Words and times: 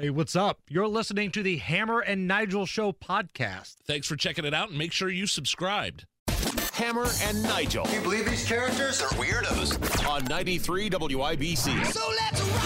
Hey, 0.00 0.08
what's 0.08 0.34
up? 0.34 0.60
You're 0.66 0.88
listening 0.88 1.30
to 1.32 1.42
the 1.42 1.58
Hammer 1.58 2.00
and 2.00 2.26
Nigel 2.26 2.64
Show 2.64 2.90
podcast. 2.90 3.74
Thanks 3.86 4.06
for 4.06 4.16
checking 4.16 4.46
it 4.46 4.54
out 4.54 4.70
and 4.70 4.78
make 4.78 4.92
sure 4.92 5.10
you 5.10 5.26
subscribed. 5.26 6.06
Hammer 6.72 7.06
and 7.24 7.42
Nigel 7.42 7.84
Can 7.84 7.96
you 7.96 8.00
believe 8.00 8.24
these 8.24 8.46
characters 8.48 9.02
are 9.02 9.10
weirdos? 9.10 10.08
on 10.08 10.24
93 10.24 10.88
WIBC. 10.88 11.84
So 11.92 12.00
let's 12.16 12.40
rock 12.40 12.62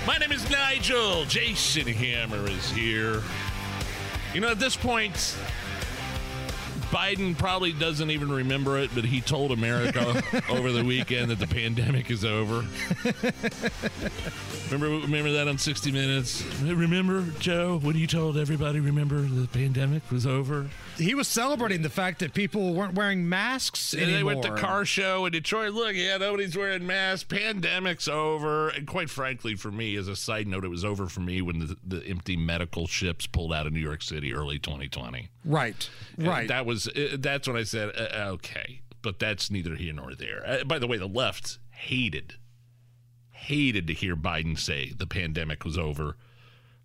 it! 0.00 0.06
My 0.06 0.18
name 0.18 0.30
is 0.30 0.48
Nigel. 0.48 1.24
Jason 1.24 1.88
Hammer 1.88 2.48
is 2.48 2.70
here. 2.70 3.24
You 4.34 4.40
know, 4.40 4.50
at 4.50 4.60
this 4.60 4.76
point, 4.76 5.36
Biden 6.92 7.36
probably 7.36 7.72
doesn't 7.72 8.10
even 8.10 8.30
remember 8.30 8.78
it, 8.78 8.90
but 8.94 9.06
he 9.06 9.22
told 9.22 9.50
America 9.50 10.22
over 10.50 10.72
the 10.72 10.84
weekend 10.84 11.30
that 11.30 11.38
the 11.38 11.46
pandemic 11.46 12.10
is 12.10 12.22
over. 12.22 12.66
remember, 14.70 15.06
remember 15.06 15.32
that 15.32 15.48
on 15.48 15.56
60 15.56 15.90
Minutes? 15.90 16.44
Remember, 16.62 17.22
Joe, 17.38 17.78
when 17.82 17.96
you 17.96 18.06
told 18.06 18.36
everybody, 18.36 18.78
remember 18.78 19.22
the 19.22 19.48
pandemic 19.48 20.02
was 20.10 20.26
over? 20.26 20.68
He 21.02 21.14
was 21.14 21.28
celebrating 21.28 21.82
the 21.82 21.90
fact 21.90 22.20
that 22.20 22.32
people 22.34 22.74
weren't 22.74 22.94
wearing 22.94 23.28
masks 23.28 23.92
And 23.92 24.02
anymore. 24.02 24.18
they 24.18 24.22
went 24.24 24.42
to 24.42 24.56
car 24.56 24.84
show 24.84 25.26
in 25.26 25.32
Detroit. 25.32 25.72
Look, 25.72 25.94
yeah, 25.94 26.16
nobody's 26.16 26.56
wearing 26.56 26.86
masks. 26.86 27.24
Pandemic's 27.24 28.08
over. 28.08 28.68
And 28.70 28.86
quite 28.86 29.10
frankly, 29.10 29.54
for 29.54 29.70
me, 29.70 29.96
as 29.96 30.08
a 30.08 30.16
side 30.16 30.46
note, 30.46 30.64
it 30.64 30.68
was 30.68 30.84
over 30.84 31.08
for 31.08 31.20
me 31.20 31.42
when 31.42 31.58
the, 31.58 31.76
the 31.86 32.06
empty 32.06 32.36
medical 32.36 32.86
ships 32.86 33.26
pulled 33.26 33.52
out 33.52 33.66
of 33.66 33.72
New 33.72 33.80
York 33.80 34.02
City 34.02 34.32
early 34.32 34.58
2020. 34.58 35.28
Right, 35.44 35.88
And 36.16 36.26
right. 36.26 36.48
That 36.48 36.66
was 36.66 36.88
uh, 36.88 37.16
that's 37.18 37.46
when 37.48 37.56
I 37.56 37.64
said, 37.64 37.90
uh, 37.96 38.28
okay, 38.34 38.82
but 39.02 39.18
that's 39.18 39.50
neither 39.50 39.74
here 39.74 39.92
nor 39.92 40.14
there. 40.14 40.42
Uh, 40.46 40.64
by 40.64 40.78
the 40.78 40.86
way, 40.86 40.96
the 40.98 41.08
left 41.08 41.58
hated 41.70 42.34
hated 43.30 43.88
to 43.88 43.92
hear 43.92 44.14
Biden 44.14 44.56
say 44.58 44.92
the 44.96 45.06
pandemic 45.06 45.64
was 45.64 45.76
over. 45.76 46.16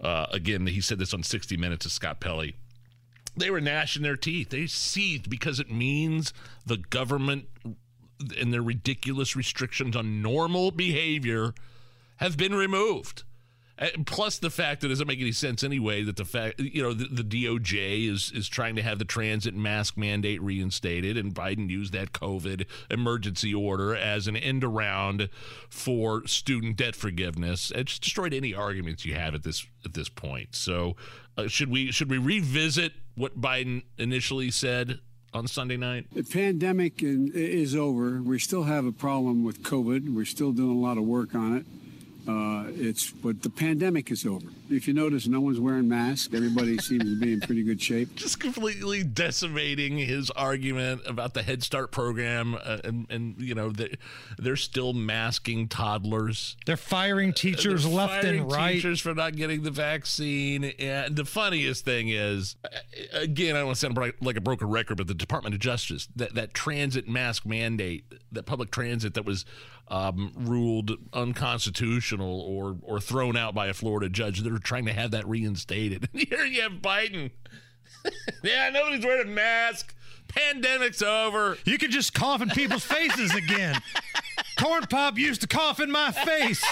Uh, 0.00 0.26
again, 0.30 0.66
he 0.66 0.80
said 0.80 0.98
this 0.98 1.12
on 1.12 1.22
60 1.22 1.56
Minutes 1.56 1.84
to 1.84 1.90
Scott 1.90 2.20
Pelley. 2.20 2.56
They 3.36 3.50
were 3.50 3.60
gnashing 3.60 4.02
their 4.02 4.16
teeth. 4.16 4.50
They 4.50 4.66
seethed 4.66 5.28
because 5.28 5.58
it 5.58 5.70
means 5.70 6.32
the 6.64 6.76
government 6.76 7.46
and 8.38 8.52
their 8.52 8.62
ridiculous 8.62 9.34
restrictions 9.34 9.96
on 9.96 10.22
normal 10.22 10.70
behavior 10.70 11.52
have 12.16 12.36
been 12.36 12.54
removed. 12.54 13.24
And 13.76 14.06
plus 14.06 14.38
the 14.38 14.50
fact 14.50 14.80
that 14.80 14.86
it 14.86 14.90
doesn't 14.90 15.08
make 15.08 15.20
any 15.20 15.32
sense 15.32 15.64
anyway 15.64 16.04
that 16.04 16.16
the 16.16 16.24
fact 16.24 16.60
you 16.60 16.82
know 16.82 16.92
the, 16.92 17.22
the 17.22 17.44
DOJ 17.44 18.08
is 18.08 18.30
is 18.32 18.48
trying 18.48 18.76
to 18.76 18.82
have 18.82 18.98
the 18.98 19.04
transit 19.04 19.54
mask 19.54 19.96
mandate 19.96 20.40
reinstated 20.40 21.16
and 21.16 21.34
Biden 21.34 21.68
used 21.68 21.92
that 21.92 22.12
COVID 22.12 22.66
emergency 22.88 23.52
order 23.52 23.94
as 23.96 24.28
an 24.28 24.36
end 24.36 24.62
around 24.62 25.28
for 25.68 26.26
student 26.26 26.76
debt 26.76 26.94
forgiveness. 26.94 27.72
It's 27.74 27.98
destroyed 27.98 28.32
any 28.32 28.54
arguments 28.54 29.04
you 29.04 29.14
have 29.14 29.34
at 29.34 29.42
this 29.42 29.66
at 29.84 29.94
this 29.94 30.08
point. 30.08 30.54
So 30.54 30.94
uh, 31.36 31.48
should 31.48 31.70
we 31.70 31.90
should 31.90 32.10
we 32.10 32.18
revisit 32.18 32.92
what 33.16 33.40
Biden 33.40 33.82
initially 33.98 34.52
said 34.52 35.00
on 35.32 35.48
Sunday 35.48 35.76
night? 35.76 36.06
The 36.12 36.22
pandemic 36.22 37.02
is 37.02 37.74
over. 37.74 38.22
We 38.22 38.38
still 38.38 38.64
have 38.64 38.86
a 38.86 38.92
problem 38.92 39.42
with 39.42 39.62
COVID. 39.62 40.14
We're 40.14 40.24
still 40.24 40.52
doing 40.52 40.76
a 40.76 40.80
lot 40.80 40.96
of 40.96 41.04
work 41.04 41.34
on 41.34 41.56
it. 41.56 41.66
Uh, 42.26 42.64
it's 42.68 43.10
but 43.10 43.42
the 43.42 43.50
pandemic 43.50 44.10
is 44.10 44.24
over. 44.24 44.46
If 44.70 44.88
you 44.88 44.94
notice, 44.94 45.26
no 45.26 45.40
one's 45.40 45.60
wearing 45.60 45.88
masks. 45.88 46.32
Everybody 46.34 46.78
seems 46.82 47.04
to 47.04 47.20
be 47.20 47.34
in 47.34 47.40
pretty 47.40 47.62
good 47.62 47.82
shape. 47.82 48.14
just 48.14 48.40
completely 48.40 49.04
decimating 49.04 49.98
his 49.98 50.30
argument 50.30 51.02
about 51.06 51.34
the 51.34 51.42
Head 51.42 51.62
Start 51.62 51.92
program, 51.92 52.54
uh, 52.54 52.78
and, 52.82 53.06
and 53.10 53.34
you 53.38 53.54
know 53.54 53.70
they, 53.70 53.96
they're 54.38 54.56
still 54.56 54.92
masking 54.94 55.68
toddlers. 55.68 56.56
They're 56.64 56.76
firing 56.78 57.32
teachers 57.34 57.84
They're 57.84 57.92
left 57.92 58.22
firing 58.22 58.40
and 58.40 58.52
right. 58.52 58.74
Teachers 58.74 59.00
for 59.00 59.14
not 59.14 59.36
getting 59.36 59.62
the 59.62 59.70
vaccine. 59.70 60.64
And 60.78 61.14
the 61.14 61.24
funniest 61.26 61.84
thing 61.84 62.08
is, 62.08 62.56
uh, 62.64 62.68
again, 63.12 63.54
I 63.54 63.58
don't 63.58 63.66
want 63.66 63.76
to 63.76 63.80
sound 63.80 63.96
like- 63.96 64.16
like 64.20 64.36
a 64.36 64.40
broken 64.40 64.68
record, 64.68 64.96
but 64.96 65.06
the 65.08 65.14
Department 65.14 65.54
of 65.54 65.60
Justice, 65.60 66.08
that, 66.16 66.34
that 66.34 66.54
transit 66.54 67.06
mask 67.08 67.44
mandate, 67.44 68.04
that 68.34 68.46
public 68.46 68.70
transit 68.70 69.14
that 69.14 69.24
was 69.24 69.44
um, 69.88 70.32
ruled 70.36 70.92
unconstitutional 71.12 72.40
or, 72.40 72.76
or 72.82 73.00
thrown 73.00 73.36
out 73.36 73.54
by 73.54 73.66
a 73.66 73.74
Florida 73.74 74.08
judge, 74.08 74.40
they're 74.40 74.58
trying 74.58 74.86
to 74.86 74.92
have 74.92 75.10
that 75.12 75.26
reinstated. 75.28 76.08
Here 76.12 76.44
you 76.44 76.62
have 76.62 76.72
Biden. 76.74 77.30
yeah, 78.42 78.70
nobody's 78.70 79.04
wearing 79.04 79.28
a 79.28 79.30
mask. 79.30 79.94
Pandemic's 80.28 81.02
over. 81.02 81.58
You 81.64 81.78
can 81.78 81.90
just 81.90 82.14
cough 82.14 82.42
in 82.42 82.48
people's 82.50 82.84
faces 82.84 83.34
again. 83.34 83.80
Corn 84.58 84.84
Pop 84.84 85.18
used 85.18 85.42
to 85.42 85.46
cough 85.46 85.80
in 85.80 85.90
my 85.90 86.10
face, 86.12 86.64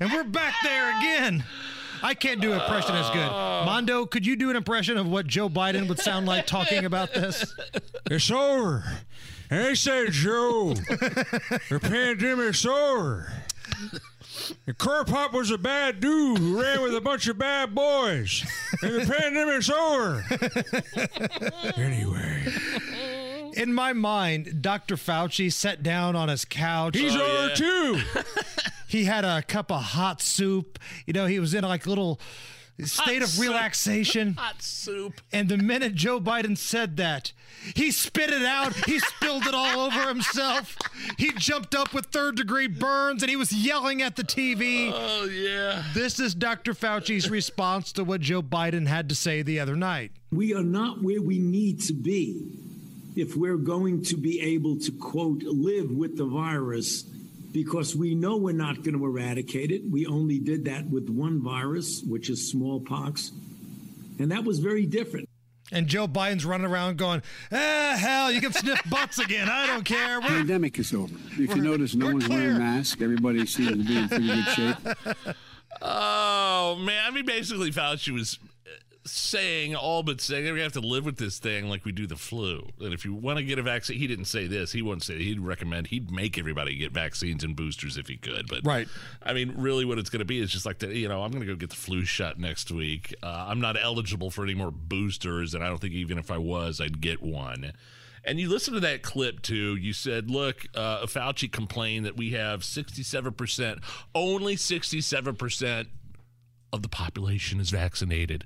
and 0.00 0.12
we're 0.12 0.24
back 0.24 0.54
there 0.62 0.96
again. 0.98 1.44
I 2.02 2.14
can't 2.14 2.40
do 2.40 2.52
an 2.52 2.60
impression 2.60 2.94
as 2.94 3.10
good. 3.10 3.30
Mondo, 3.30 4.06
could 4.06 4.24
you 4.24 4.36
do 4.36 4.50
an 4.50 4.56
impression 4.56 4.96
of 4.96 5.06
what 5.06 5.26
Joe 5.26 5.48
Biden 5.48 5.88
would 5.88 5.98
sound 5.98 6.26
like 6.26 6.46
talking 6.46 6.84
about 6.84 7.12
this? 7.12 7.44
It's 8.10 8.30
over. 8.30 8.84
They 9.50 9.74
said, 9.74 10.12
Joe, 10.12 10.74
the 10.74 11.78
pandemic's 11.82 12.64
over. 12.64 13.32
And 14.66 14.78
Corn 14.78 15.04
Pop 15.06 15.32
was 15.32 15.50
a 15.50 15.58
bad 15.58 16.00
dude 16.00 16.38
who 16.38 16.60
ran 16.62 16.82
with 16.82 16.94
a 16.94 17.00
bunch 17.00 17.26
of 17.28 17.36
bad 17.38 17.74
boys. 17.74 18.44
And 18.82 18.94
the 18.94 19.12
pandemic's 19.12 19.68
over. 19.70 20.24
anyway, 21.76 22.44
In 23.54 23.72
my 23.74 23.92
mind, 23.92 24.62
Dr. 24.62 24.96
Fauci 24.96 25.52
sat 25.52 25.82
down 25.82 26.14
on 26.16 26.28
his 26.28 26.44
couch. 26.44 26.96
he's 26.96 27.14
Oh, 27.16 27.20
over 27.20 27.48
yeah. 27.48 27.54
too. 27.54 28.00
He 28.88 29.04
had 29.04 29.24
a 29.24 29.40
cup 29.42 29.70
of 29.70 29.80
hot 29.80 30.20
soup. 30.20 30.76
You 31.06 31.12
know, 31.12 31.26
he 31.26 31.38
was 31.38 31.54
in 31.54 31.62
like 31.62 31.86
little 31.86 32.18
state 32.84 33.22
of 33.22 33.28
soup. 33.28 33.48
relaxation. 33.48 34.34
Hot 34.38 34.62
soup. 34.62 35.20
And 35.32 35.48
the 35.48 35.56
minute 35.56 35.94
Joe 35.94 36.20
Biden 36.20 36.56
said 36.56 36.96
that, 36.96 37.32
he 37.74 37.90
spit 37.90 38.30
it 38.30 38.42
out. 38.42 38.74
He 38.86 38.98
spilled 38.98 39.46
it 39.46 39.54
all 39.54 39.80
over 39.80 40.08
himself. 40.08 40.78
He 41.18 41.32
jumped 41.32 41.74
up 41.74 41.92
with 41.92 42.06
third 42.06 42.36
degree 42.36 42.68
burns 42.68 43.22
and 43.22 43.28
he 43.30 43.36
was 43.36 43.52
yelling 43.52 44.00
at 44.00 44.16
the 44.16 44.22
TV. 44.24 44.90
Oh, 44.94 45.24
yeah. 45.24 45.82
This 45.92 46.18
is 46.18 46.34
Dr. 46.34 46.72
Fauci's 46.72 47.28
response 47.30 47.92
to 47.92 48.04
what 48.04 48.20
Joe 48.22 48.42
Biden 48.42 48.86
had 48.86 49.08
to 49.10 49.14
say 49.14 49.42
the 49.42 49.60
other 49.60 49.76
night. 49.76 50.12
We 50.32 50.54
are 50.54 50.62
not 50.62 51.02
where 51.02 51.20
we 51.20 51.38
need 51.38 51.80
to 51.82 51.92
be 51.92 52.48
if 53.16 53.36
we're 53.36 53.56
going 53.56 54.02
to 54.04 54.16
be 54.16 54.40
able 54.40 54.78
to, 54.78 54.92
quote, 54.92 55.42
live 55.42 55.90
with 55.90 56.16
the 56.16 56.24
virus 56.26 57.04
because 57.52 57.96
we 57.96 58.14
know 58.14 58.36
we're 58.36 58.52
not 58.52 58.82
going 58.82 58.96
to 58.96 59.04
eradicate 59.04 59.70
it. 59.70 59.82
We 59.88 60.06
only 60.06 60.38
did 60.38 60.64
that 60.66 60.88
with 60.88 61.08
one 61.08 61.42
virus, 61.42 62.02
which 62.06 62.30
is 62.30 62.50
smallpox. 62.50 63.32
And 64.18 64.30
that 64.30 64.44
was 64.44 64.58
very 64.58 64.86
different. 64.86 65.28
And 65.72 65.86
Joe 65.86 66.08
Biden's 66.08 66.44
running 66.44 66.66
around 66.66 66.98
going, 66.98 67.22
ah, 67.52 67.96
hell, 67.98 68.32
you 68.32 68.40
can 68.40 68.52
sniff 68.52 68.80
butts 68.90 69.18
again. 69.18 69.48
I 69.48 69.66
don't 69.66 69.84
care. 69.84 70.20
We're 70.20 70.28
Pandemic 70.28 70.78
is 70.78 70.92
over. 70.92 71.14
If 71.38 71.54
you 71.54 71.62
notice, 71.62 71.94
no 71.94 72.06
one's 72.06 72.26
clear. 72.26 72.40
wearing 72.40 72.58
masks. 72.58 73.00
Everybody 73.00 73.46
seems 73.46 73.70
to 73.70 73.76
be 73.76 73.96
in 73.96 74.08
pretty 74.08 74.26
good 74.26 74.44
shape. 74.48 74.76
Oh, 75.82 76.76
man. 76.78 77.06
I 77.06 77.10
mean, 77.10 77.24
basically, 77.24 77.70
Fauci 77.70 78.12
was 78.12 78.38
saying, 79.10 79.74
all 79.74 80.02
but 80.02 80.20
saying, 80.20 80.52
we 80.52 80.60
have 80.60 80.72
to 80.72 80.80
live 80.80 81.04
with 81.04 81.16
this 81.16 81.38
thing 81.38 81.68
like 81.68 81.84
we 81.84 81.92
do 81.92 82.06
the 82.06 82.16
flu. 82.16 82.68
And 82.80 82.94
if 82.94 83.04
you 83.04 83.14
want 83.14 83.38
to 83.38 83.44
get 83.44 83.58
a 83.58 83.62
vaccine, 83.62 83.98
he 83.98 84.06
didn't 84.06 84.26
say 84.26 84.46
this. 84.46 84.72
He 84.72 84.82
wouldn't 84.82 85.02
say 85.02 85.18
He'd 85.18 85.40
recommend, 85.40 85.88
he'd 85.88 86.10
make 86.10 86.38
everybody 86.38 86.76
get 86.76 86.92
vaccines 86.92 87.44
and 87.44 87.54
boosters 87.56 87.96
if 87.96 88.08
he 88.08 88.16
could. 88.16 88.48
But, 88.48 88.60
Right. 88.64 88.88
I 89.22 89.32
mean, 89.32 89.54
really, 89.56 89.84
what 89.84 89.98
it's 89.98 90.10
going 90.10 90.20
to 90.20 90.24
be 90.24 90.40
is 90.40 90.50
just 90.50 90.66
like, 90.66 90.78
the, 90.78 90.96
you 90.96 91.08
know, 91.08 91.22
I'm 91.22 91.30
going 91.30 91.42
to 91.42 91.46
go 91.46 91.56
get 91.56 91.70
the 91.70 91.76
flu 91.76 92.04
shot 92.04 92.38
next 92.38 92.70
week. 92.70 93.14
Uh, 93.22 93.46
I'm 93.48 93.60
not 93.60 93.76
eligible 93.80 94.30
for 94.30 94.44
any 94.44 94.54
more 94.54 94.70
boosters. 94.70 95.54
And 95.54 95.62
I 95.64 95.68
don't 95.68 95.80
think 95.80 95.94
even 95.94 96.18
if 96.18 96.30
I 96.30 96.38
was, 96.38 96.80
I'd 96.80 97.00
get 97.00 97.22
one. 97.22 97.72
And 98.24 98.38
you 98.38 98.48
listen 98.48 98.74
to 98.74 98.80
that 98.80 99.02
clip 99.02 99.42
too. 99.42 99.76
You 99.76 99.92
said, 99.92 100.30
look, 100.30 100.66
uh, 100.74 101.06
Fauci 101.06 101.50
complained 101.50 102.04
that 102.04 102.16
we 102.16 102.30
have 102.32 102.60
67%, 102.60 103.82
only 104.14 104.56
67% 104.56 105.86
of 106.72 106.82
the 106.82 106.88
population 106.88 107.60
is 107.60 107.70
vaccinated. 107.70 108.44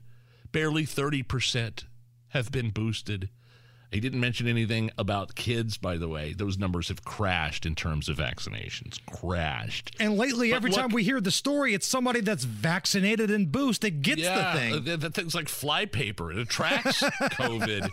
Barely 0.55 0.87
30% 0.87 1.85
have 2.29 2.53
been 2.53 2.71
boosted. 2.71 3.29
He 3.91 4.01
didn't 4.01 4.21
mention 4.21 4.47
anything 4.49 4.91
about 4.97 5.35
kids, 5.35 5.79
by 5.79 5.97
the 5.99 6.09
way. 6.09 6.33
Those 6.33 6.57
numbers 6.59 6.89
have 6.89 7.05
crashed 7.05 7.67
in 7.67 7.75
terms 7.75 8.09
of 8.09 8.17
vaccinations. 8.19 8.99
Crashed. 9.07 9.95
And 10.01 10.17
lately, 10.17 10.51
But 10.51 10.57
every 10.57 10.71
look- 10.71 10.81
time 10.81 10.91
we 10.91 11.03
hear 11.05 11.21
the 11.21 11.31
story, 11.31 11.75
it's 11.75 11.87
somebody 11.87 12.21
that's 12.21 12.45
vaccinated 12.45 13.31
and 13.31 13.51
boosted 13.53 13.95
that 13.95 14.03
gets 14.03 14.23
yeah, 14.23 14.53
the 14.53 14.59
thing. 14.59 14.85
That, 14.85 15.01
that 15.01 15.15
thing's 15.15 15.35
like 15.35 15.49
flypaper. 15.49 16.31
It 16.33 16.39
attracts 16.39 17.03
COVID. 17.03 17.89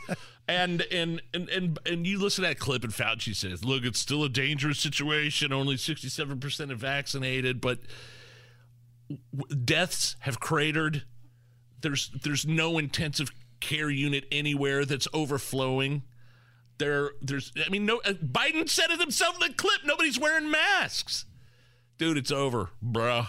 And, 0.47 0.81
and 0.91 1.21
and 1.33 1.49
and 1.49 1.79
and 1.85 2.05
you 2.07 2.19
listen 2.19 2.43
to 2.43 2.49
that 2.49 2.59
clip, 2.59 2.83
and 2.83 2.91
Fauci 2.91 3.35
says, 3.35 3.63
"Look, 3.63 3.85
it's 3.85 3.99
still 3.99 4.23
a 4.23 4.29
dangerous 4.29 4.79
situation. 4.79 5.53
Only 5.53 5.77
sixty-seven 5.77 6.39
percent 6.39 6.71
are 6.71 6.75
vaccinated, 6.75 7.61
but 7.61 7.79
deaths 9.63 10.15
have 10.21 10.39
cratered. 10.39 11.03
There's 11.81 12.09
there's 12.09 12.45
no 12.45 12.77
intensive 12.77 13.31
care 13.59 13.89
unit 13.89 14.25
anywhere 14.31 14.85
that's 14.85 15.07
overflowing. 15.13 16.03
There 16.77 17.11
there's 17.21 17.51
I 17.65 17.69
mean 17.69 17.85
no 17.85 18.01
uh, 18.05 18.13
Biden 18.13 18.67
said 18.69 18.89
it 18.89 18.99
himself 18.99 19.35
in 19.41 19.49
the 19.49 19.53
clip. 19.55 19.81
Nobody's 19.85 20.19
wearing 20.19 20.49
masks, 20.49 21.25
dude. 21.97 22.17
It's 22.17 22.31
over, 22.31 22.69
bruh. 22.83 23.27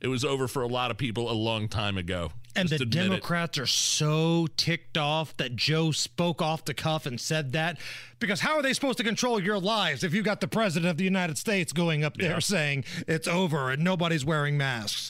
It 0.00 0.08
was 0.08 0.24
over 0.24 0.48
for 0.48 0.62
a 0.62 0.66
lot 0.66 0.90
of 0.90 0.96
people 0.96 1.30
a 1.30 1.34
long 1.34 1.68
time 1.68 1.98
ago. 1.98 2.32
And 2.56 2.68
Just 2.68 2.78
the 2.80 2.84
admit 2.84 3.04
it. 3.04 3.08
Democrats 3.08 3.58
are 3.58 3.66
so 3.66 4.48
ticked 4.56 4.96
off 4.98 5.36
that 5.36 5.54
Joe 5.54 5.92
spoke 5.92 6.42
off 6.42 6.64
the 6.64 6.74
cuff 6.74 7.06
and 7.06 7.20
said 7.20 7.52
that. 7.52 7.78
Because 8.18 8.40
how 8.40 8.56
are 8.56 8.62
they 8.62 8.72
supposed 8.72 8.98
to 8.98 9.04
control 9.04 9.40
your 9.40 9.58
lives 9.58 10.02
if 10.02 10.14
you 10.14 10.22
got 10.22 10.40
the 10.40 10.48
president 10.48 10.90
of 10.90 10.96
the 10.96 11.04
United 11.04 11.38
States 11.38 11.72
going 11.72 12.02
up 12.02 12.16
there 12.16 12.40
saying 12.40 12.84
it's 13.06 13.28
over 13.28 13.70
and 13.70 13.84
nobody's 13.84 14.24
wearing 14.24 14.56
masks? 14.56 15.09